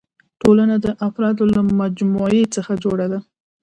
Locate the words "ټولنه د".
0.41-0.87